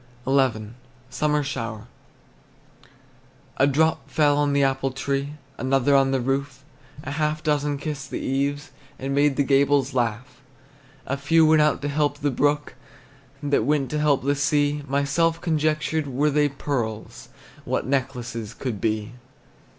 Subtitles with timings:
[0.27, 0.69] XI.
[1.11, 1.85] SUMMER SHOWER.
[3.57, 6.63] A drop fell on the apple tree, Another on the roof;
[7.03, 10.41] A half a dozen kissed the eaves, And made the gables laugh.
[11.05, 12.73] A few went out to help the brook,
[13.43, 14.81] That went to help the sea.
[14.87, 17.29] Myself conjectured, Were they pearls,
[17.63, 19.11] What necklaces could be!